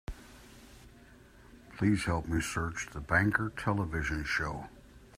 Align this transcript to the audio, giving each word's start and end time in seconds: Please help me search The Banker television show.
Please 1.77 2.05
help 2.05 2.27
me 2.27 2.41
search 2.41 2.89
The 2.91 2.99
Banker 2.99 3.51
television 3.55 4.23
show. 4.23 4.65